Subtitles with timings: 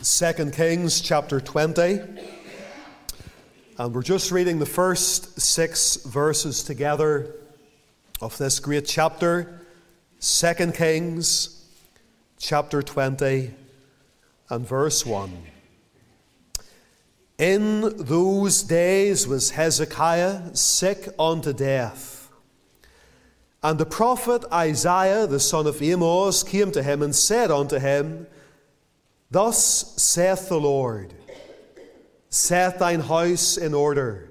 [0.00, 2.00] 2 Kings chapter 20.
[3.78, 7.34] And we're just reading the first six verses together
[8.20, 9.60] of this great chapter,
[10.20, 11.66] 2 Kings
[12.38, 13.50] chapter 20
[14.50, 15.36] and verse 1.
[17.38, 22.30] In those days was Hezekiah sick unto death.
[23.64, 28.28] And the prophet Isaiah, the son of Amos, came to him and said unto him,
[29.30, 31.14] Thus saith the Lord
[32.30, 34.30] Set thine house in order,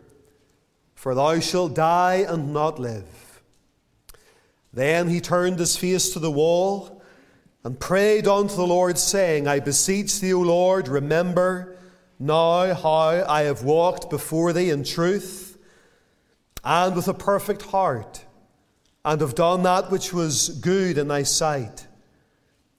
[0.93, 3.41] for thou shalt die and not live.
[4.71, 7.01] Then he turned his face to the wall
[7.63, 11.75] and prayed unto the Lord, saying, I beseech thee, O Lord, remember
[12.19, 15.57] now how I have walked before thee in truth
[16.63, 18.25] and with a perfect heart,
[19.03, 21.87] and have done that which was good in thy sight.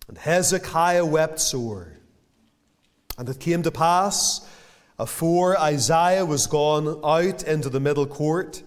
[0.06, 1.97] And Hezekiah wept sore.
[3.18, 4.48] And it came to pass,
[4.98, 8.62] afore Isaiah was gone out into the middle court,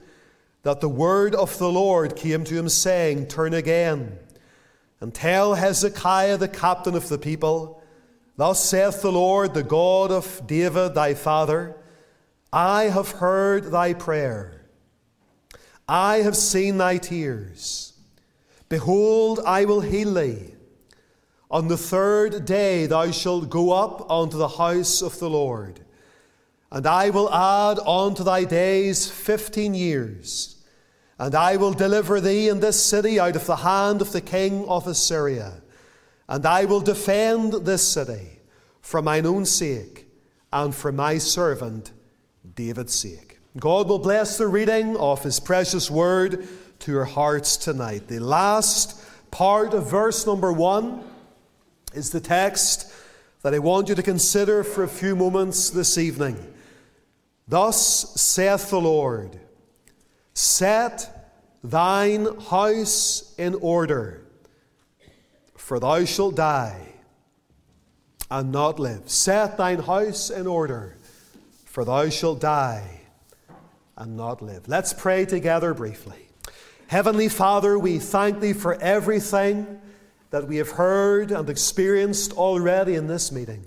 [0.63, 4.19] that the word of the Lord came to him, saying, Turn again,
[4.99, 7.81] and tell Hezekiah the captain of the people,
[8.37, 11.75] Thus saith the Lord, the God of David thy father,
[12.53, 14.65] I have heard thy prayer,
[15.87, 17.93] I have seen thy tears.
[18.69, 20.50] Behold, I will heal thee.
[21.51, 25.81] On the third day thou shalt go up unto the house of the Lord,
[26.71, 30.63] and I will add unto thy days fifteen years,
[31.19, 34.65] and I will deliver thee in this city out of the hand of the king
[34.69, 35.61] of Assyria,
[36.29, 38.39] and I will defend this city
[38.79, 40.07] for mine own sake
[40.53, 41.91] and for my servant
[42.55, 43.39] David's sake.
[43.59, 46.47] God will bless the reading of his precious word
[46.79, 48.07] to your hearts tonight.
[48.07, 51.03] The last part of verse number one
[51.93, 52.91] is the text
[53.41, 56.37] that I want you to consider for a few moments this evening.
[57.47, 59.39] Thus saith the Lord
[60.33, 61.33] Set
[61.63, 64.25] thine house in order,
[65.55, 66.93] for thou shalt die
[68.29, 69.09] and not live.
[69.09, 70.95] Set thine house in order,
[71.65, 73.01] for thou shalt die
[73.97, 74.67] and not live.
[74.67, 76.29] Let's pray together briefly.
[76.87, 79.81] Heavenly Father, we thank thee for everything
[80.31, 83.65] that we have heard and experienced already in this meeting.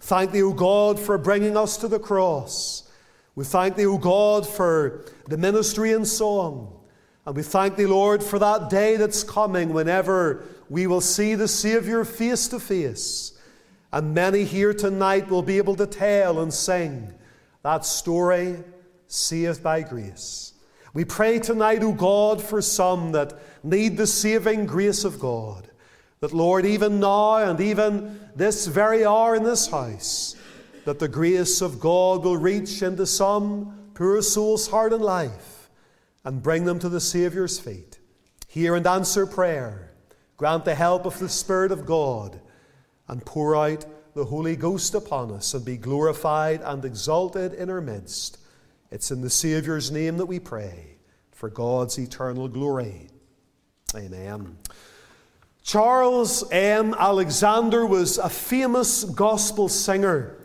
[0.00, 2.88] Thank thee, O God, for bringing us to the cross.
[3.34, 6.78] We thank thee, O God, for the ministry and song.
[7.24, 11.48] And we thank thee, Lord, for that day that's coming whenever we will see the
[11.48, 13.38] Saviour face to face.
[13.92, 17.14] And many here tonight will be able to tell and sing
[17.62, 18.56] that story,
[19.06, 20.54] saved by grace.
[20.94, 25.68] We pray tonight, O God, for some that need the saving grace of God.
[26.22, 30.36] That, Lord, even now and even this very hour in this house,
[30.84, 35.68] that the grace of God will reach into some poor soul's heart and life
[36.24, 37.98] and bring them to the Saviour's feet.
[38.46, 39.90] Hear and answer prayer.
[40.36, 42.40] Grant the help of the Spirit of God
[43.08, 43.84] and pour out
[44.14, 48.38] the Holy Ghost upon us and be glorified and exalted in our midst.
[48.92, 50.98] It's in the Saviour's name that we pray
[51.32, 53.08] for God's eternal glory.
[53.96, 54.58] Amen.
[55.64, 56.94] Charles M.
[56.98, 60.36] Alexander was a famous gospel singer.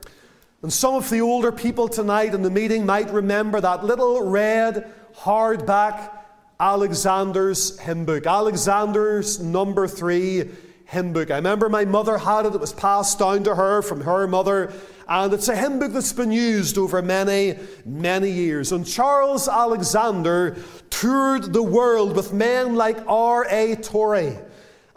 [0.62, 4.92] And some of the older people tonight in the meeting might remember that little red
[5.16, 6.12] hardback
[6.60, 8.26] Alexander's hymn book.
[8.28, 10.50] Alexander's number three
[10.86, 11.32] hymn book.
[11.32, 14.72] I remember my mother had it, it was passed down to her from her mother.
[15.08, 18.72] And it's a hymn book that's been used over many, many years.
[18.72, 20.58] And Charles Alexander
[20.90, 23.76] toured the world with men like R.A.
[23.78, 24.38] Torrey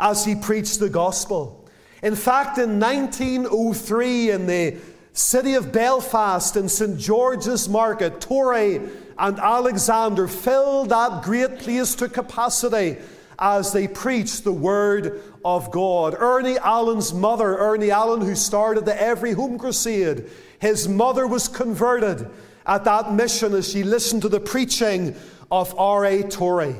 [0.00, 1.69] as he preached the gospel.
[2.03, 4.77] In fact, in 1903, in the
[5.12, 6.99] city of Belfast, in St.
[6.99, 8.81] George's Market, Torrey
[9.19, 12.97] and Alexander filled that great place to capacity
[13.38, 16.14] as they preached the Word of God.
[16.19, 20.26] Ernie Allen's mother, Ernie Allen, who started the Every Home Crusade,
[20.58, 22.31] his mother was converted
[22.67, 25.14] at that mission as she listened to the preaching
[25.50, 26.23] of R.A.
[26.23, 26.76] Torrey.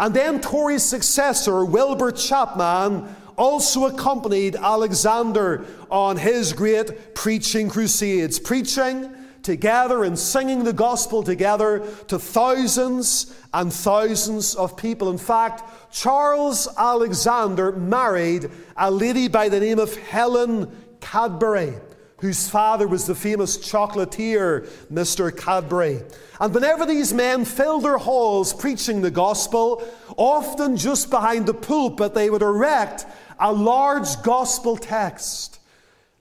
[0.00, 9.14] And then Torrey's successor, Wilbur Chapman, also accompanied Alexander on his great preaching crusades, preaching
[9.42, 15.10] together and singing the gospel together to thousands and thousands of people.
[15.10, 21.74] In fact, Charles Alexander married a lady by the name of Helen Cadbury
[22.20, 25.34] whose father was the famous chocolatier, Mr.
[25.36, 26.02] Cadbury.
[26.38, 29.82] And whenever these men filled their halls preaching the gospel,
[30.16, 33.06] often just behind the pulpit, they would erect
[33.38, 35.60] a large gospel text.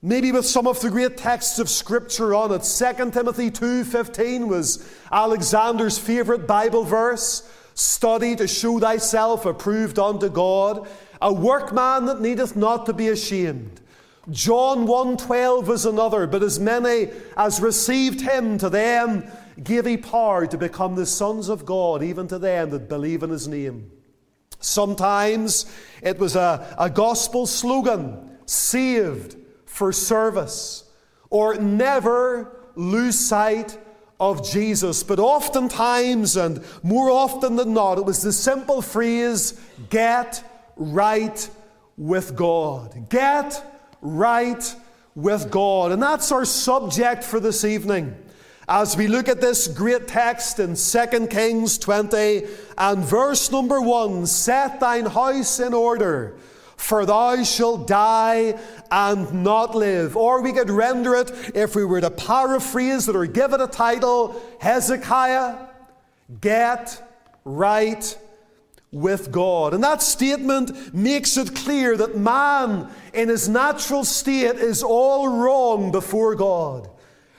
[0.01, 2.63] maybe with some of the great texts of Scripture on it.
[2.63, 7.49] 2 Timothy 2.15 was Alexander's favourite Bible verse.
[7.73, 10.87] Study to show thyself approved unto God,
[11.21, 13.81] a workman that needeth not to be ashamed.
[14.31, 19.29] John 1.12 is another, but as many as received him, to them
[19.63, 23.29] gave he power to become the sons of God, even to them that believe in
[23.29, 23.91] his name.
[24.59, 25.65] Sometimes
[26.01, 29.35] it was a, a gospel slogan saved
[29.65, 30.83] for service,
[31.29, 33.77] or never lose sight
[34.19, 35.03] of Jesus.
[35.03, 39.59] But oftentimes, and more often than not, it was the simple phrase
[39.89, 40.43] get
[40.75, 41.49] right
[41.97, 43.09] with God.
[43.09, 43.63] Get
[44.01, 44.75] right
[45.15, 45.91] with God.
[45.91, 48.15] And that's our subject for this evening
[48.69, 52.45] as we look at this great text in 2 Kings 20
[52.77, 56.37] and verse number 1 Set thine house in order,
[56.77, 58.57] for thou shalt die
[58.91, 60.15] and not live.
[60.15, 63.67] Or we could render it, if we were to paraphrase it or give it a
[63.67, 65.67] title Hezekiah,
[66.39, 67.03] get
[67.43, 68.17] right
[68.91, 69.73] with God.
[69.73, 75.91] And that statement makes it clear that man in his natural state is all wrong
[75.91, 76.89] before God.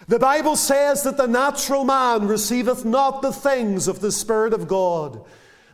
[0.07, 4.69] The Bible says that the natural man receiveth not the things of the Spirit of
[4.69, 5.25] God,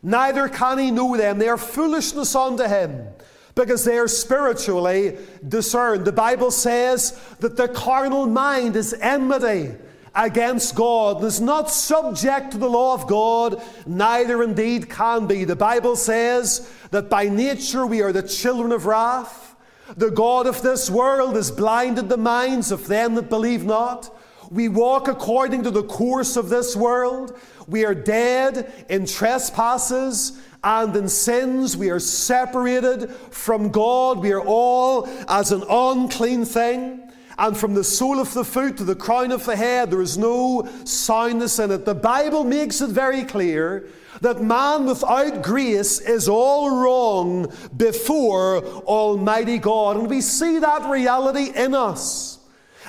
[0.02, 1.38] neither can he know them.
[1.38, 3.08] They are foolishness unto him,
[3.54, 5.16] because they are spiritually
[5.48, 6.04] discerned.
[6.04, 9.74] The Bible says that the carnal mind is enmity
[10.16, 15.44] against God, and is not subject to the law of God, neither indeed can be.
[15.44, 19.54] The Bible says that by nature we are the children of wrath.
[19.96, 24.12] The God of this world has blinded the minds of them that believe not.
[24.50, 27.38] We walk according to the course of this world.
[27.66, 31.76] We are dead in trespasses and in sins.
[31.76, 34.20] We are separated from God.
[34.20, 37.05] We are all as an unclean thing.
[37.38, 40.16] And from the sole of the foot to the crown of the head, there is
[40.16, 41.84] no soundness in it.
[41.84, 43.88] The Bible makes it very clear
[44.22, 49.98] that man without grace is all wrong before Almighty God.
[49.98, 52.38] And we see that reality in us.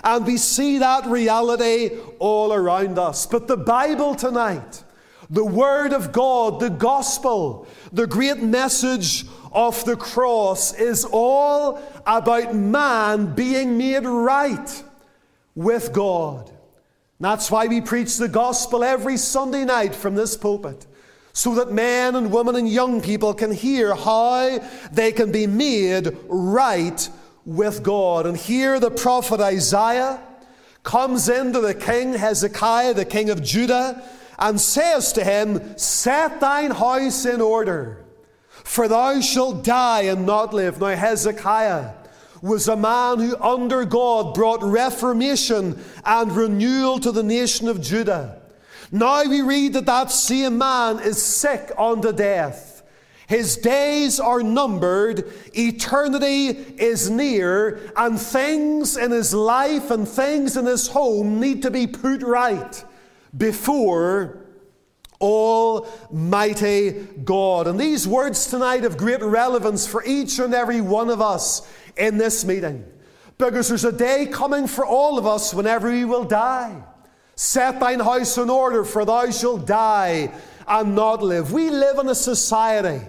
[0.03, 3.25] And we see that reality all around us.
[3.25, 4.83] But the Bible tonight,
[5.29, 12.55] the Word of God, the gospel, the great message of the cross is all about
[12.55, 14.83] man being made right
[15.55, 16.51] with God.
[17.19, 20.85] That's why we preach the gospel every Sunday night from this pulpit,
[21.33, 24.59] so that men and women and young people can hear how
[24.91, 27.09] they can be made right
[27.45, 28.27] with God.
[28.27, 30.19] And here the prophet Isaiah
[30.83, 34.03] comes into the king Hezekiah, the king of Judah,
[34.37, 38.05] and says to him, Set thine house in order,
[38.67, 40.79] for thou shalt die and not live.
[40.81, 41.93] Now, Hezekiah
[42.41, 48.39] was a man who, under God, brought reformation and renewal to the nation of Judah.
[48.91, 52.83] Now we read that that same man is sick unto death.
[53.27, 60.65] His days are numbered, eternity is near, and things in his life and things in
[60.65, 62.83] his home need to be put right
[63.35, 64.46] before
[65.19, 66.91] Almighty
[67.23, 67.67] God.
[67.67, 72.17] And these words tonight have great relevance for each and every one of us in
[72.17, 72.85] this meeting.
[73.37, 76.83] Because there's a day coming for all of us whenever we will die.
[77.35, 80.33] Set thine house in order, for thou shalt die
[80.67, 81.51] and not live.
[81.51, 83.05] We live in a society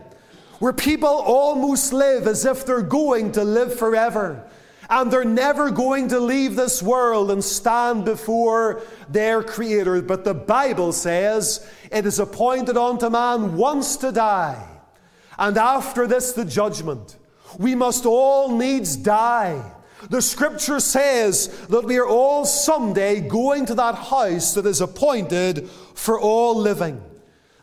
[0.59, 4.45] where people almost live as if they're going to live forever.
[4.91, 10.03] And they're never going to leave this world and stand before their Creator.
[10.03, 14.67] But the Bible says it is appointed unto man once to die,
[15.39, 17.17] and after this the judgment.
[17.59, 19.63] We must all needs die.
[20.11, 25.69] The scripture says that we are all someday going to that house that is appointed
[25.95, 27.03] for all living.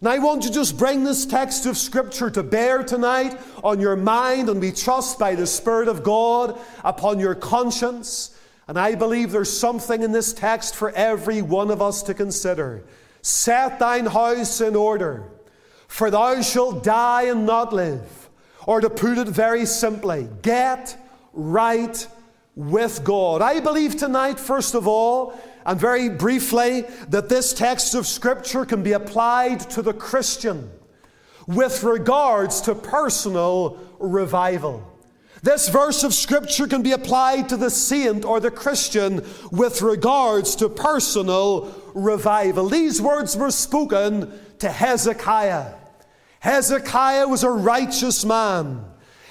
[0.05, 3.79] And I want you to just bring this text of Scripture to bear tonight on
[3.79, 8.37] your mind, and we trust by the Spirit of God upon your conscience.
[8.67, 12.83] And I believe there's something in this text for every one of us to consider.
[13.23, 15.23] Set thine house in order,
[15.87, 18.29] for thou shalt die and not live.
[18.67, 20.95] Or to put it very simply, get
[21.33, 22.07] right
[22.55, 23.41] with God.
[23.41, 25.33] I believe tonight, first of all,
[25.65, 30.69] and very briefly, that this text of Scripture can be applied to the Christian
[31.47, 34.91] with regards to personal revival.
[35.43, 40.55] This verse of Scripture can be applied to the saint or the Christian with regards
[40.55, 42.67] to personal revival.
[42.67, 45.73] These words were spoken to Hezekiah.
[46.39, 48.85] Hezekiah was a righteous man.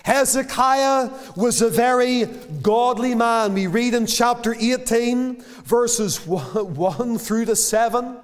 [0.04, 2.26] Hezekiah was a very
[2.62, 3.54] godly man.
[3.54, 8.16] We read in chapter 18, verses 1 through to 7,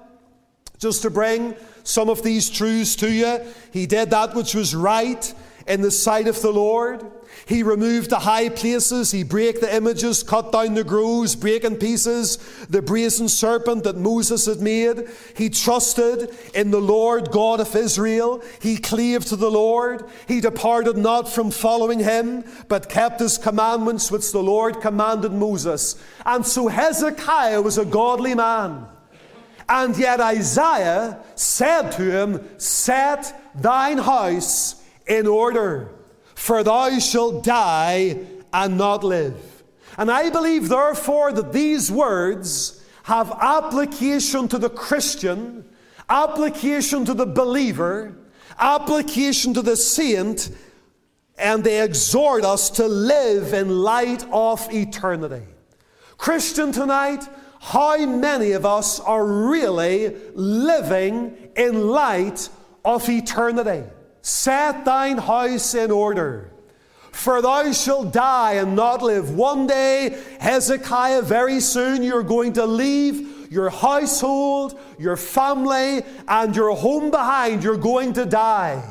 [0.77, 3.41] just to bring some of these truths to you.
[3.73, 5.33] He did that which was right
[5.67, 7.05] in the sight of the Lord.
[7.45, 11.77] He removed the high places, he brake the images, cut down the groves, break in
[11.77, 12.37] pieces
[12.69, 15.07] the brazen serpent that Moses had made.
[15.35, 18.41] He trusted in the Lord God of Israel.
[18.61, 20.05] He cleaved to the Lord.
[20.27, 26.01] He departed not from following him, but kept his commandments which the Lord commanded Moses.
[26.25, 28.85] And so Hezekiah was a godly man.
[29.67, 35.89] And yet Isaiah said to him, Set thine house in order,
[36.35, 38.19] for thou shalt die
[38.53, 39.63] and not live.
[39.97, 45.65] And I believe, therefore, that these words have application to the Christian,
[46.09, 48.15] application to the believer,
[48.59, 50.49] application to the saint,
[51.37, 55.45] and they exhort us to live in light of eternity.
[56.17, 57.27] Christian, tonight,
[57.59, 62.49] how many of us are really living in light
[62.85, 63.83] of eternity?
[64.21, 66.51] Set thine house in order,
[67.11, 69.31] for thou shalt die and not live.
[69.31, 76.75] One day, Hezekiah, very soon you're going to leave your household, your family, and your
[76.75, 77.63] home behind.
[77.63, 78.81] You're going to die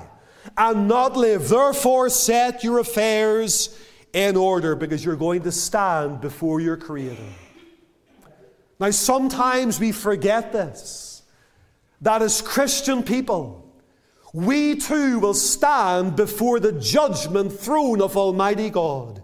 [0.56, 1.48] and not live.
[1.48, 3.78] Therefore, set your affairs
[4.12, 7.22] in order because you're going to stand before your Creator.
[8.78, 11.22] Now, sometimes we forget this
[12.02, 13.59] that as Christian people,
[14.32, 19.22] we too will stand before the judgment throne of Almighty God.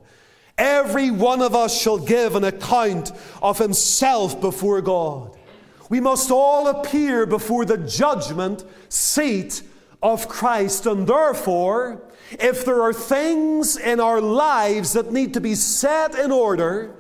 [0.59, 5.37] Every one of us shall give an account of himself before God.
[5.89, 9.63] We must all appear before the judgment seat
[10.03, 15.55] of Christ, and therefore, if there are things in our lives that need to be
[15.55, 16.95] set in order,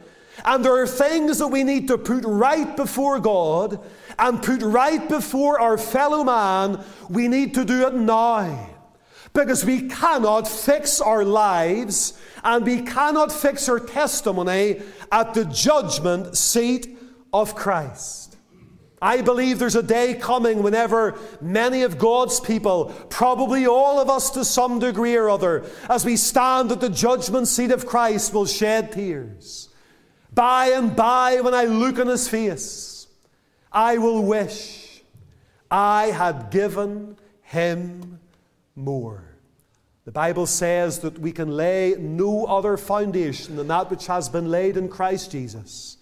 [0.44, 3.84] and there are things that we need to put right before God
[4.18, 6.84] and put right before our fellow man.
[7.08, 8.70] We need to do it now.
[9.32, 14.80] Because we cannot fix our lives and we cannot fix our testimony
[15.12, 16.96] at the judgment seat
[17.32, 18.26] of Christ.
[19.00, 24.30] I believe there's a day coming whenever many of God's people, probably all of us
[24.30, 28.46] to some degree or other, as we stand at the judgment seat of Christ, will
[28.46, 29.68] shed tears.
[30.32, 32.95] By and by, when I look on his face,
[33.76, 35.02] I will wish
[35.70, 38.20] I had given him
[38.74, 39.22] more.
[40.06, 44.50] The Bible says that we can lay no other foundation than that which has been
[44.50, 45.98] laid in Christ Jesus.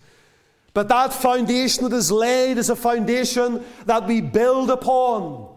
[0.72, 5.56] But that foundation that is laid is a foundation that we build upon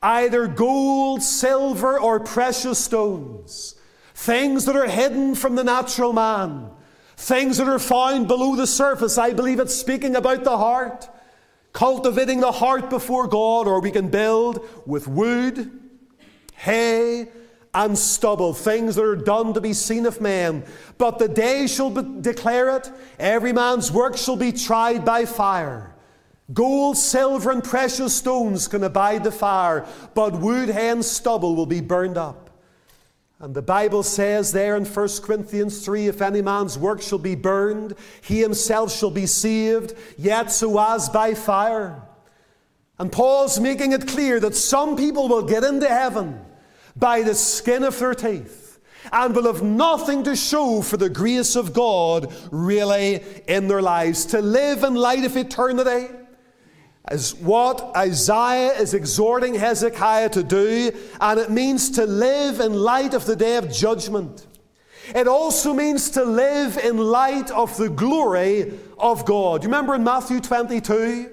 [0.00, 3.74] either gold, silver, or precious stones,
[4.14, 6.70] things that are hidden from the natural man
[7.16, 11.08] Things that are found below the surface, I believe it's speaking about the heart,
[11.76, 15.70] cultivating the heart before God, or we can build with wood,
[16.54, 17.28] hay,
[17.74, 20.64] and stubble, things that are done to be seen of men.
[20.96, 25.94] But the day shall declare it, every man's work shall be tried by fire.
[26.54, 31.66] Gold, silver, and precious stones can abide the fire, but wood, hay, and stubble will
[31.66, 32.45] be burned up.
[33.38, 37.34] And the Bible says there in 1 Corinthians 3 if any man's work shall be
[37.34, 42.02] burned, he himself shall be saved, yet so as by fire.
[42.98, 46.40] And Paul's making it clear that some people will get into heaven
[46.96, 48.80] by the skin of their teeth
[49.12, 54.24] and will have nothing to show for the grace of God really in their lives.
[54.26, 56.12] To live in light of eternity
[57.10, 63.14] is what Isaiah is exhorting Hezekiah to do, and it means to live in light
[63.14, 64.46] of the day of judgment.
[65.14, 69.62] It also means to live in light of the glory of God.
[69.62, 71.30] You remember in Matthew 22,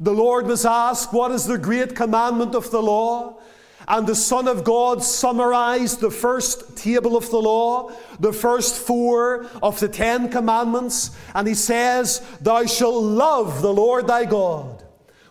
[0.00, 3.36] the Lord was asked, What is the great commandment of the law?
[3.86, 9.46] And the Son of God summarized the first table of the law, the first four
[9.62, 14.79] of the Ten Commandments, and he says, Thou shalt love the Lord thy God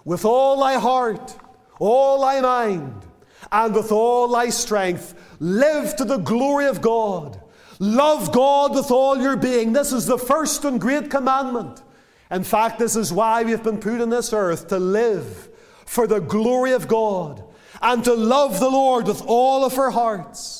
[0.10, 1.38] with all thy heart,
[1.78, 3.06] all thy mind,
[3.52, 5.14] and with all thy strength.
[5.40, 7.40] Live to the glory of God.
[7.78, 9.72] Love God with all your being.
[9.72, 11.84] This is the first and great commandment.
[12.32, 15.48] In fact, this is why we have been put on this earth to live
[15.86, 17.44] for the glory of God
[17.80, 20.59] and to love the Lord with all of our hearts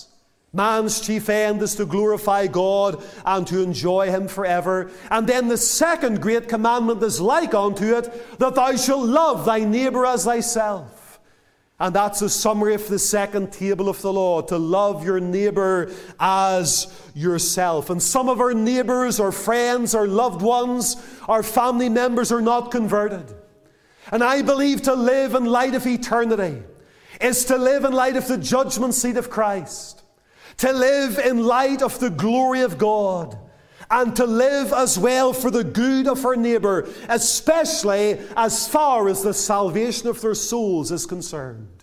[0.52, 4.90] Man's chief end is to glorify God and to enjoy Him forever.
[5.12, 9.60] And then the second great commandment is like unto it that thou shalt love thy
[9.60, 11.20] neighbor as thyself.
[11.82, 15.94] And that's a summary of the second table of the law to love your neighbor
[16.20, 17.90] as yourself.
[17.90, 20.98] And some of our neighbors, our friends, our loved ones,
[21.30, 23.34] our family members are not converted.
[24.12, 26.64] And I believe to live in light of eternity
[27.22, 29.99] is to live in light of the judgment seat of Christ,
[30.60, 33.38] to live in light of the glory of God
[33.92, 39.24] and to live as well for the good of our neighbour, especially as far as
[39.24, 41.80] the salvation of their souls is concerned.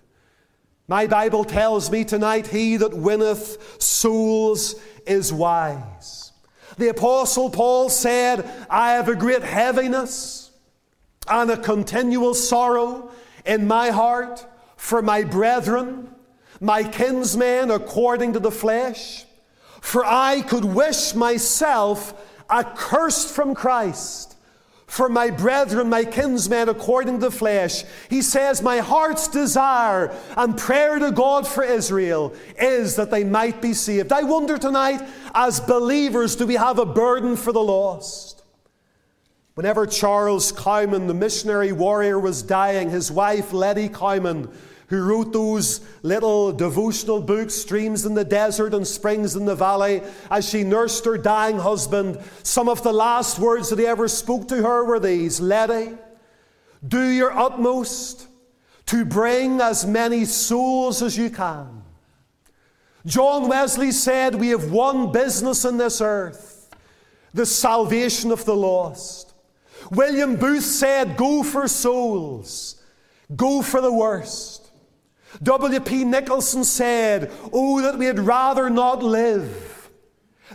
[0.88, 6.32] My Bible tells me tonight, He that winneth souls is wise.
[6.78, 10.52] The Apostle Paul said, I have a great heaviness
[11.26, 13.10] and a continual sorrow
[13.44, 16.14] in my heart for my brethren,
[16.60, 19.24] my kinsmen according to the flesh.
[19.80, 22.14] For I could wish myself
[22.50, 24.36] accursed from Christ
[24.86, 27.84] for my brethren, my kinsmen, according to the flesh.
[28.08, 33.60] He says, My heart's desire and prayer to God for Israel is that they might
[33.60, 34.12] be saved.
[34.12, 35.02] I wonder tonight,
[35.34, 38.44] as believers, do we have a burden for the lost?
[39.54, 44.50] Whenever Charles Cowman, the missionary warrior, was dying, his wife, Lettie Cowman,
[44.88, 50.02] who wrote those little devotional books, Streams in the Desert and Springs in the Valley,
[50.30, 54.46] as she nursed her dying husband, some of the last words that he ever spoke
[54.48, 55.96] to her were these Lettie,
[56.86, 58.28] do your utmost
[58.86, 61.82] to bring as many souls as you can.
[63.04, 66.54] John Wesley said, We have one business in this earth
[67.34, 69.34] the salvation of the lost.
[69.90, 72.82] William Booth said, Go for souls,
[73.34, 74.55] go for the worst.
[75.42, 76.04] W.P.
[76.04, 79.90] Nicholson said, Oh, that we had rather not live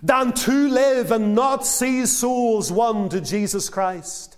[0.02, 4.38] than to live and not see souls won to Jesus Christ.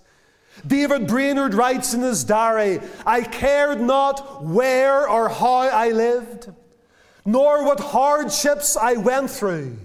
[0.66, 6.52] David Brainerd writes in his diary, I cared not where or how I lived,
[7.24, 9.78] nor what hardships I went through,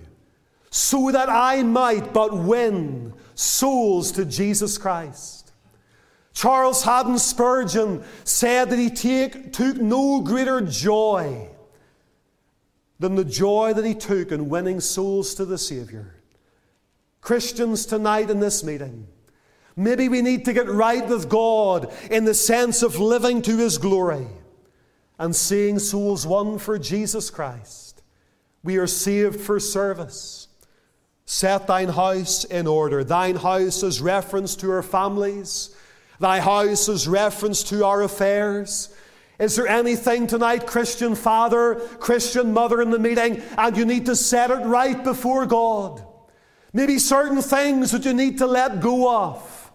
[0.70, 5.39] so that I might but win souls to Jesus Christ.
[6.34, 11.50] Charles Haddon Spurgeon said that he take, took no greater joy
[13.00, 16.16] than the joy that he took in winning souls to the Saviour.
[17.22, 19.08] Christians, tonight in this meeting,
[19.76, 23.78] maybe we need to get right with God in the sense of living to His
[23.78, 24.28] glory
[25.18, 28.02] and seeing souls won for Jesus Christ.
[28.64, 30.48] We are saved for service.
[31.26, 33.04] Set thine house in order.
[33.04, 35.76] Thine house is reference to our families
[36.20, 38.94] Thy house is reference to our affairs.
[39.40, 44.16] Is there anything tonight, Christian father, Christian mother in the meeting, and you need to
[44.16, 46.06] set it right before God?
[46.74, 49.72] Maybe certain things that you need to let go of,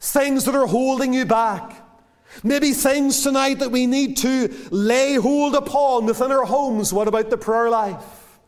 [0.00, 1.78] things that are holding you back.
[2.42, 6.92] Maybe things tonight that we need to lay hold upon within our homes.
[6.92, 8.38] What about the prayer life?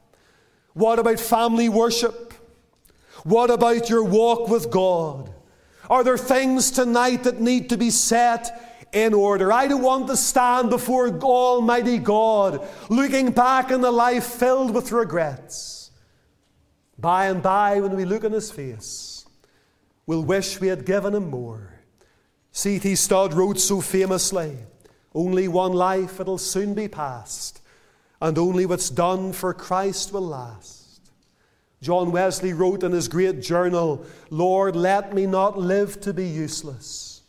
[0.72, 2.32] What about family worship?
[3.24, 5.30] What about your walk with God?
[5.90, 9.52] Are there things tonight that need to be set in order?
[9.52, 14.92] I don't want to stand before Almighty God looking back on the life filled with
[14.92, 15.90] regrets.
[16.98, 19.26] By and by, when we look in His face,
[20.06, 21.74] we'll wish we had given Him more.
[22.52, 22.94] C.T.
[22.94, 24.56] Studd wrote so famously
[25.14, 27.60] Only one life, it'll soon be past,
[28.20, 30.83] and only what's done for Christ will last.
[31.84, 37.20] John Wesley wrote in his great journal, Lord, let me not live to be useless.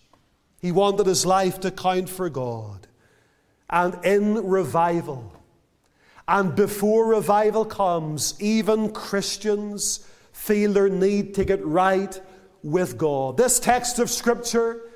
[0.62, 2.88] He wanted his life to count for God.
[3.70, 5.34] And in revival,
[6.26, 12.18] and before revival comes, even Christians feel their need to get right
[12.63, 13.36] with God.
[13.36, 14.89] This text of Scripture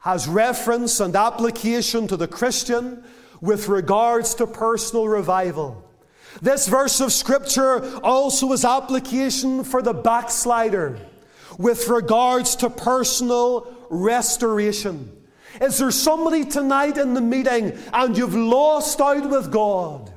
[0.00, 3.02] has reference and application to the Christian
[3.40, 5.87] with regards to personal revival.
[6.40, 10.98] This verse of Scripture also is application for the backslider
[11.58, 15.14] with regards to personal restoration.
[15.60, 20.12] Is there somebody tonight in the meeting and you've lost out with God?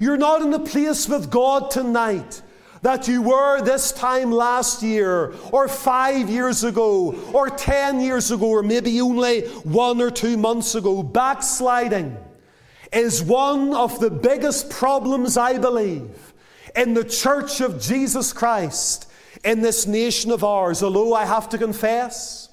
[0.00, 2.42] You're not in the place with God tonight
[2.82, 8.46] that you were this time last year, or five years ago, or ten years ago,
[8.46, 12.14] or maybe only one or two months ago, backsliding
[12.94, 16.32] is one of the biggest problems, I believe,
[16.76, 19.10] in the church of Jesus Christ
[19.44, 20.82] in this nation of ours.
[20.82, 22.48] Although I have to confess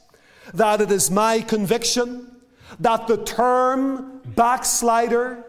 [0.54, 2.28] that it is my conviction
[2.80, 5.46] that the term backslider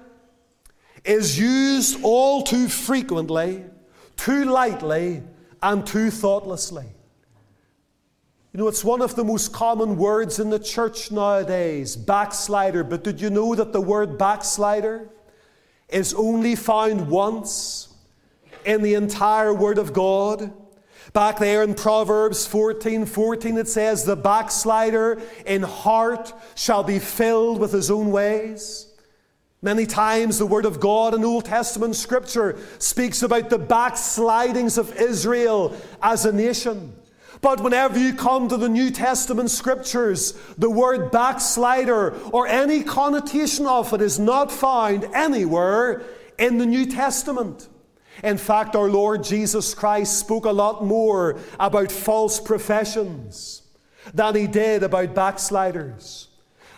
[1.04, 3.64] is used all too frequently,
[4.16, 5.22] too lightly,
[5.62, 6.86] and too thoughtlessly.
[8.52, 12.84] You know, it's one of the most common words in the church nowadays, backslider.
[12.84, 15.08] But did you know that the word backslider
[15.88, 17.88] is only found once
[18.66, 20.52] in the entire Word of God?
[21.14, 27.58] Back there in Proverbs 14 14, it says, The backslider in heart shall be filled
[27.58, 28.86] with his own ways.
[29.62, 34.94] Many times the Word of God in Old Testament Scripture speaks about the backslidings of
[34.96, 36.94] Israel as a nation.
[37.42, 43.66] But whenever you come to the New Testament Scriptures, the word backslider or any connotation
[43.66, 46.04] of it is not found anywhere
[46.38, 47.68] in the New Testament.
[48.22, 53.62] In fact, our Lord Jesus Christ spoke a lot more about false professions
[54.14, 56.28] than he did about backsliders.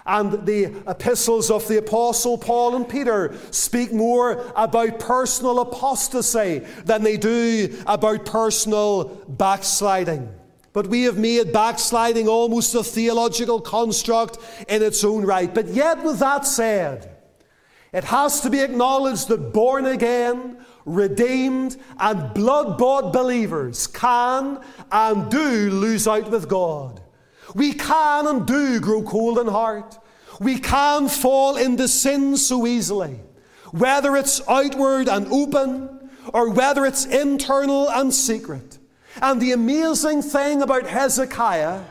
[0.06, 7.02] And the epistles of the Apostle Paul and Peter speak more about personal apostasy than
[7.02, 10.30] they do about personal backsliding.
[10.74, 15.54] But we have made backsliding almost a theological construct in its own right.
[15.54, 17.16] But yet, with that said,
[17.92, 24.60] it has to be acknowledged that born again, redeemed, and blood bought believers can
[24.90, 27.00] and do lose out with God.
[27.54, 29.96] We can and do grow cold in heart.
[30.40, 33.20] We can fall into sin so easily,
[33.70, 38.78] whether it's outward and open or whether it's internal and secret.
[39.20, 41.82] And the amazing thing about Hezekiah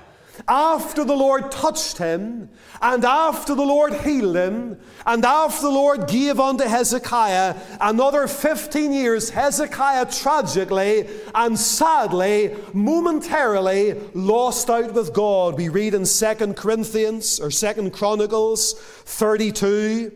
[0.47, 2.49] after the Lord touched him,
[2.81, 8.91] and after the Lord healed him, and after the Lord gave unto Hezekiah another 15
[8.91, 15.55] years, Hezekiah tragically and sadly, momentarily lost out with God.
[15.55, 20.11] We read in 2 Corinthians or 2 Chronicles 32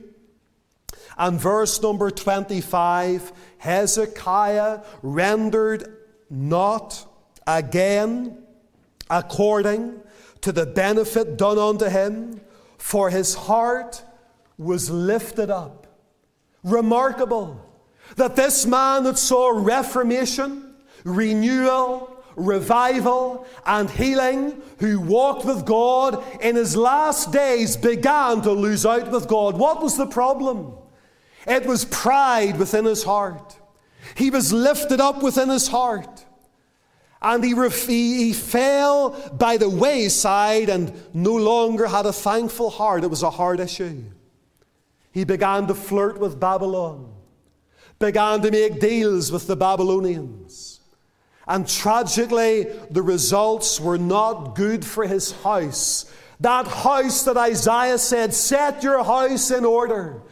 [1.18, 5.97] and verse number 25 Hezekiah rendered
[6.30, 7.06] not
[7.46, 8.44] again
[9.10, 10.00] according
[10.42, 12.42] to the benefit done unto him,
[12.78, 14.04] for his heart
[14.58, 15.88] was lifted up.
[16.64, 17.64] Remarkable
[18.16, 26.56] that this man that saw reformation, renewal, revival, and healing, who walked with God in
[26.56, 29.58] his last days, began to lose out with God.
[29.58, 30.74] What was the problem?
[31.46, 33.57] It was pride within his heart.
[34.18, 36.26] He was lifted up within his heart.
[37.22, 43.04] And he, he, fell by the wayside and no longer had a thankful heart.
[43.04, 44.04] It was a hard issue.
[45.12, 47.14] He began to flirt with Babylon,
[48.00, 50.80] began to make deals with the Babylonians.
[51.48, 56.12] And tragically, the results were not good for his house.
[56.40, 60.24] That house that Isaiah said, Set your house in order.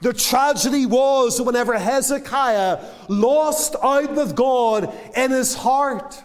[0.00, 6.22] The tragedy was that whenever Hezekiah lost out with God in his heart,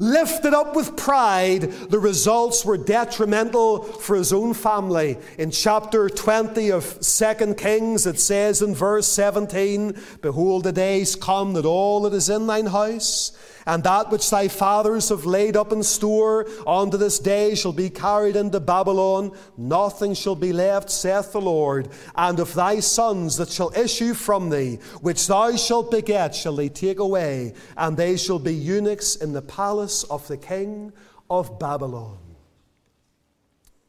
[0.00, 5.18] Lifted up with pride, the results were detrimental for his own family.
[5.38, 11.52] In chapter 20 of 2 Kings, it says in verse 17 Behold, the days come
[11.52, 13.30] that all that is in thine house,
[13.66, 17.88] and that which thy fathers have laid up in store unto this day shall be
[17.90, 19.36] carried into Babylon.
[19.56, 21.88] Nothing shall be left, saith the Lord.
[22.14, 26.68] And of thy sons that shall issue from thee, which thou shalt beget, shall they
[26.68, 30.92] take away, and they shall be eunuchs in the palace of the king
[31.30, 32.18] of Babylon.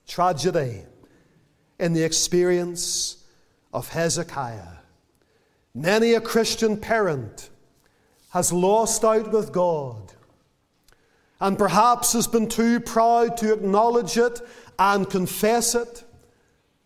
[0.07, 0.83] Tragedy
[1.79, 3.23] in the experience
[3.73, 4.77] of Hezekiah.
[5.73, 7.49] Many a Christian parent
[8.35, 10.11] has lost out with God
[11.39, 14.41] and perhaps has been too proud to acknowledge it
[14.77, 16.03] and confess it.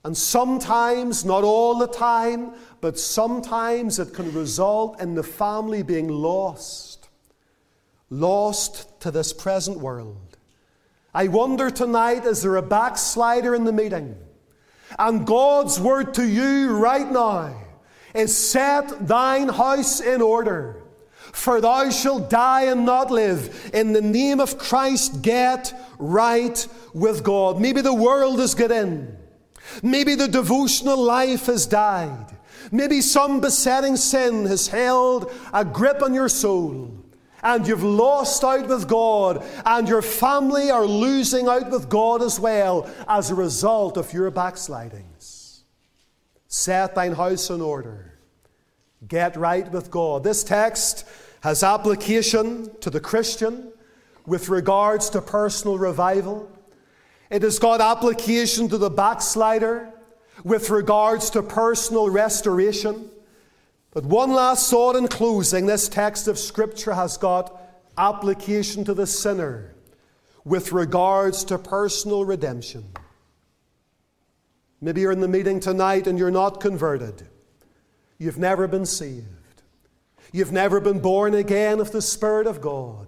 [0.06, 6.08] And sometimes, not all the time, but sometimes it can result in the family being
[6.08, 7.10] lost,
[8.12, 10.38] lost to this present world.
[11.16, 14.16] I wonder tonight is there a backslider in the meeting?
[15.00, 17.60] And God's word to you right now
[18.14, 20.79] is set thine house in order.
[21.32, 23.72] For thou shalt die and not live.
[23.74, 27.60] In the name of Christ, get right with God.
[27.60, 29.18] Maybe the world has got in.
[29.84, 32.38] Maybe the devotional life has died.
[32.72, 36.96] Maybe some besetting sin has held a grip on your soul.
[37.42, 42.38] And you've lost out with God, and your family are losing out with God as
[42.38, 45.64] well as a result of your backslidings.
[46.50, 48.19] Set thine house in order
[49.08, 50.24] Get right with God.
[50.24, 51.06] This text
[51.42, 53.72] has application to the Christian
[54.26, 56.52] with regards to personal revival.
[57.30, 59.90] It has got application to the backslider
[60.44, 63.10] with regards to personal restoration.
[63.92, 67.60] But one last thought in closing this text of Scripture has got
[67.98, 69.74] application to the sinner
[70.44, 72.86] with regards to personal redemption.
[74.82, 77.28] Maybe you're in the meeting tonight and you're not converted.
[78.20, 79.26] You've never been saved.
[80.32, 83.08] You've never been born again of the Spirit of God.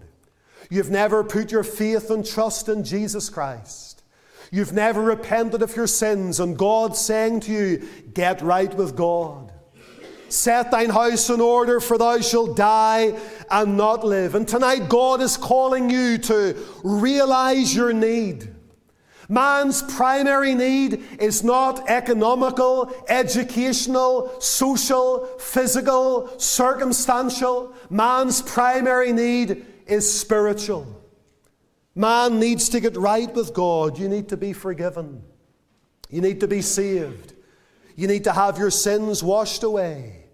[0.70, 4.04] You've never put your faith and trust in Jesus Christ.
[4.52, 9.52] You've never repented of your sins, and God saying to you, Get right with God.
[10.30, 13.20] Set thine house in order, for thou shalt die
[13.50, 14.34] and not live.
[14.34, 18.51] And tonight, God is calling you to realize your need.
[19.32, 27.74] Man's primary need is not economical, educational, social, physical, circumstantial.
[27.90, 30.86] Man's primary need is spiritual.
[31.96, 33.98] Man needs to get right with God.
[33.98, 35.24] You need to be forgiven.
[36.10, 37.32] You need to be saved.
[37.96, 40.26] You need to have your sins washed away.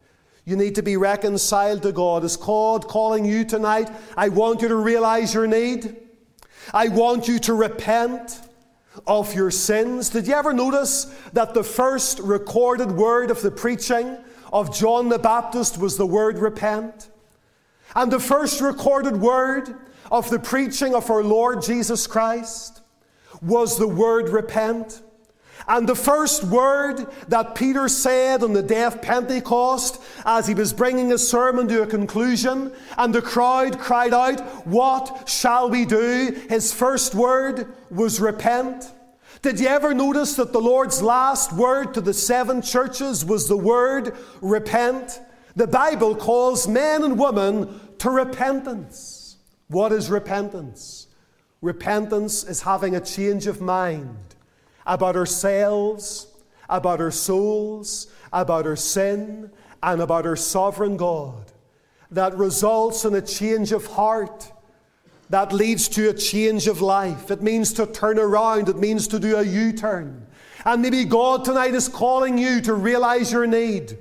[0.44, 2.24] You need to be reconciled to God.
[2.24, 3.92] Is God calling you tonight?
[4.16, 5.98] I want you to realize your need.
[6.74, 8.42] I want you to repent
[9.06, 10.10] of your sins.
[10.10, 14.18] Did you ever notice that the first recorded word of the preaching
[14.52, 17.10] of John the Baptist was the word repent?
[17.96, 19.76] And the first recorded word
[20.12, 22.82] of the preaching of our Lord Jesus Christ
[23.42, 25.02] was the word repent.
[25.68, 30.72] And the first word that Peter said on the day of Pentecost, as he was
[30.72, 36.40] bringing his sermon to a conclusion, and the crowd cried out, What shall we do?
[36.50, 38.94] His first word was repent.
[39.42, 43.58] Did you ever notice that the Lord's last word to the seven churches was the
[43.58, 45.20] word repent?
[45.58, 49.36] The Bible calls men and women to repentance.
[49.68, 51.08] What is repentance?
[51.62, 54.36] Repentance is having a change of mind
[54.88, 56.28] about ourselves,
[56.70, 59.52] about our souls, about our sin,
[59.84, 61.52] and about our sovereign God
[62.10, 64.52] that results in a change of heart
[65.30, 67.30] that leads to a change of life.
[67.32, 70.26] It means to turn around, it means to do a U turn.
[70.66, 73.98] And maybe God tonight is calling you to realize your need,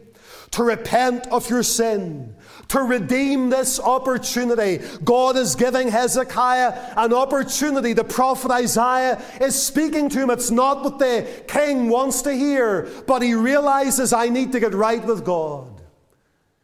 [0.52, 2.34] to repent of your sin,
[2.68, 4.84] to redeem this opportunity.
[5.04, 7.92] God is giving Hezekiah an opportunity.
[7.92, 10.30] The prophet Isaiah is speaking to him.
[10.30, 14.74] It's not what the king wants to hear, but he realizes I need to get
[14.74, 15.80] right with God.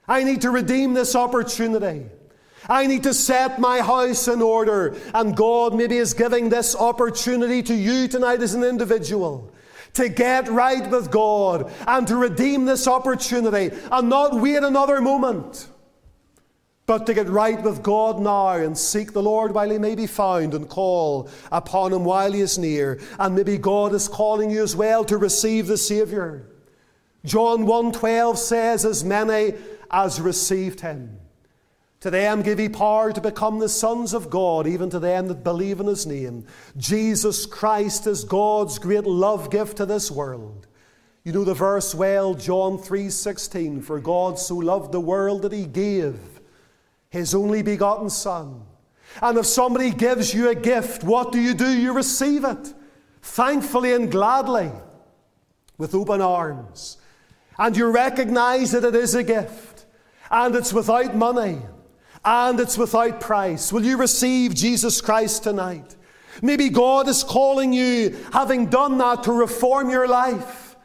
[0.09, 2.07] I need to redeem this opportunity.
[2.69, 4.97] I need to set my house in order.
[5.15, 9.53] And God maybe is giving this opportunity to you tonight as an individual
[9.95, 15.69] to get right with God and to redeem this opportunity and not wait another moment,
[16.93, 20.07] but to get right with God now and seek the Lord while he may be
[20.07, 23.01] found and call upon him while he is near.
[23.19, 26.51] And maybe God is calling you as well to receive the Savior.
[27.25, 29.55] John 1:12 says, As many
[29.91, 31.19] as received him.
[32.01, 35.43] To them give he power to become the sons of God, even to them that
[35.43, 36.45] believe in his name.
[36.77, 40.67] Jesus Christ is God's great love gift to this world.
[41.25, 45.65] You know the verse well, John 3:16, for God so loved the world that he
[45.65, 46.32] gave
[47.13, 48.63] his only begotten son.
[49.21, 51.69] And if somebody gives you a gift, what do you do?
[51.69, 52.73] You receive it
[53.21, 54.73] thankfully and gladly
[55.77, 56.97] with open arms.
[57.59, 59.85] And you recognize that it is a gift
[60.31, 61.59] and it's without money
[62.25, 63.71] and it's without price.
[63.75, 65.95] Will you receive Jesus Christ tonight?
[66.41, 70.77] Maybe God is calling you, having done that, to reform your life,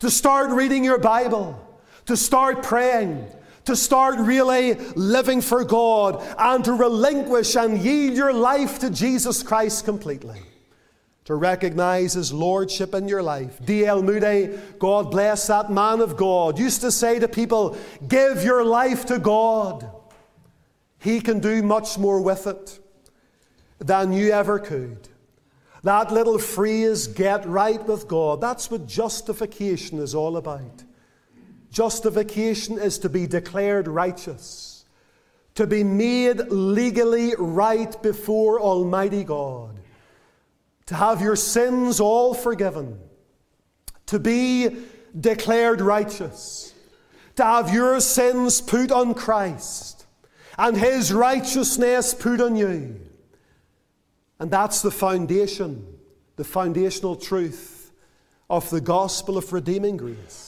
[0.00, 1.62] to start reading your Bible,
[2.06, 3.24] to start praying,
[3.66, 9.42] to start really living for God, and to relinquish and yield your life to Jesus
[9.42, 10.40] Christ completely.
[11.26, 13.58] To recognize His Lordship in your life.
[13.64, 14.02] D.L.
[14.02, 17.76] Moody, God bless that man of God, used to say to people,
[18.06, 19.90] Give your life to God.
[21.00, 22.78] He can do much more with it
[23.78, 25.08] than you ever could.
[25.82, 30.85] That little phrase, get right with God, that's what justification is all about.
[31.76, 34.86] Justification is to be declared righteous,
[35.56, 39.78] to be made legally right before Almighty God,
[40.86, 42.98] to have your sins all forgiven,
[44.06, 44.86] to be
[45.20, 46.72] declared righteous,
[47.34, 50.06] to have your sins put on Christ
[50.56, 52.98] and his righteousness put on you.
[54.40, 55.86] And that's the foundation,
[56.36, 57.92] the foundational truth
[58.48, 60.45] of the gospel of redeeming grace.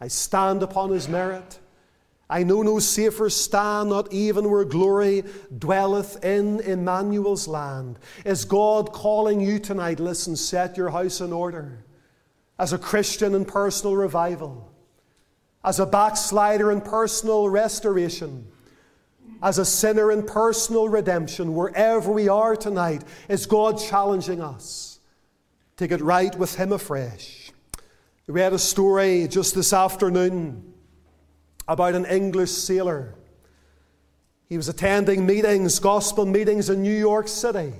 [0.00, 1.58] I stand upon his merit.
[2.28, 5.24] I know no safer stand, not even where glory
[5.56, 7.98] dwelleth in Emmanuel's land.
[8.24, 10.00] Is God calling you tonight?
[10.00, 11.84] Listen, set your house in order.
[12.58, 14.72] As a Christian in personal revival,
[15.64, 18.46] as a backslider in personal restoration
[19.42, 24.98] as a sinner in personal redemption, wherever we are tonight, is God challenging us
[25.76, 27.45] to get right with Him afresh.
[28.26, 30.74] We read a story just this afternoon
[31.68, 33.14] about an English sailor.
[34.48, 37.72] He was attending meetings, gospel meetings in New York City.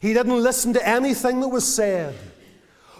[0.00, 2.14] He didn't listen to anything that was said.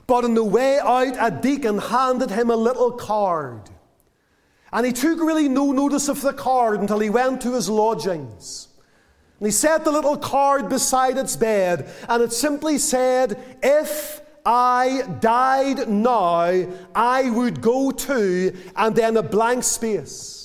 [0.06, 3.68] But on the way out, a deacon handed him a little card.
[4.72, 8.68] And he took really no notice of the card until he went to his lodgings.
[9.38, 15.02] And he set the little card beside its bed, and it simply said, If I
[15.20, 20.42] died now, I would go to, and then a blank space.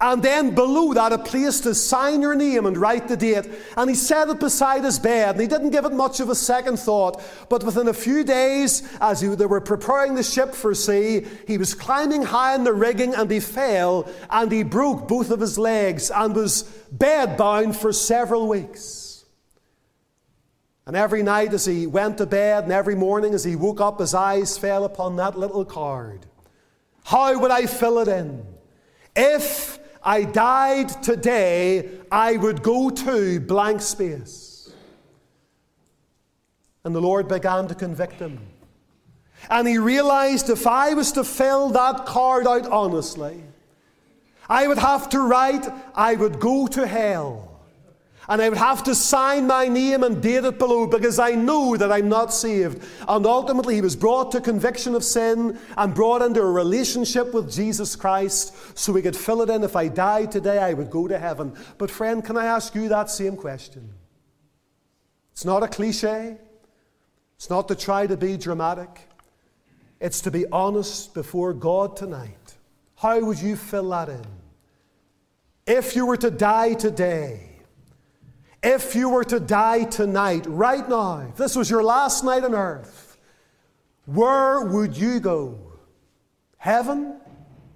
[0.00, 3.46] And then below that, a place to sign your name and write the date.
[3.76, 6.34] And he set it beside his bed, and he didn't give it much of a
[6.34, 7.20] second thought.
[7.48, 11.58] But within a few days, as he, they were preparing the ship for sea, he
[11.58, 15.58] was climbing high in the rigging, and he fell, and he broke both of his
[15.58, 16.62] legs, and was
[16.96, 19.09] bedbound for several weeks.
[20.90, 24.00] And every night as he went to bed, and every morning as he woke up,
[24.00, 26.26] his eyes fell upon that little card.
[27.04, 28.44] How would I fill it in?
[29.14, 34.72] If I died today, I would go to blank space.
[36.82, 38.40] And the Lord began to convict him.
[39.48, 43.44] And he realized if I was to fill that card out honestly,
[44.48, 47.49] I would have to write, I would go to hell.
[48.30, 51.76] And I would have to sign my name and date it below because I know
[51.76, 52.80] that I'm not saved.
[53.08, 57.52] And ultimately, he was brought to conviction of sin and brought into a relationship with
[57.52, 59.64] Jesus Christ so we could fill it in.
[59.64, 61.56] If I died today, I would go to heaven.
[61.76, 63.92] But, friend, can I ask you that same question?
[65.32, 66.36] It's not a cliche,
[67.34, 69.08] it's not to try to be dramatic,
[69.98, 72.54] it's to be honest before God tonight.
[72.94, 74.24] How would you fill that in?
[75.66, 77.49] If you were to die today,
[78.62, 82.54] if you were to die tonight, right now, if this was your last night on
[82.54, 83.18] earth,
[84.06, 85.58] where would you go?
[86.58, 87.18] Heaven?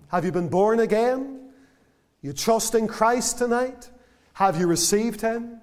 [0.08, 1.50] Have you been born again?
[2.20, 3.90] You trust in Christ tonight?
[4.34, 5.60] Have you received Him?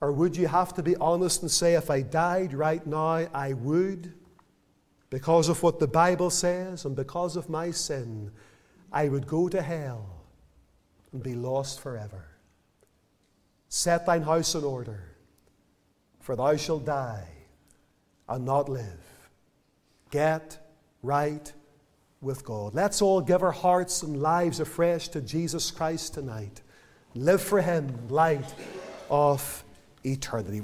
[0.00, 3.54] Or would you have to be honest and say, if I died right now, I
[3.54, 4.12] would,
[5.10, 8.30] because of what the Bible says and because of my sin,
[8.92, 10.06] I would go to hell
[11.12, 12.33] and be lost forever?
[13.76, 15.02] Set thine house in order,
[16.20, 17.26] for thou shalt die
[18.28, 19.28] and not live.
[20.12, 20.64] Get
[21.02, 21.52] right
[22.20, 22.72] with God.
[22.72, 26.62] Let's all give our hearts and lives afresh to Jesus Christ tonight.
[27.16, 28.54] Live for Him, light
[29.10, 29.64] of
[30.04, 30.62] eternity.